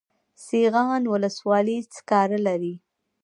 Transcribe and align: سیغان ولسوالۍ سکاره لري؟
سیغان 0.45 1.01
ولسوالۍ 1.13 1.77
سکاره 1.95 2.39
لري؟ 2.47 2.73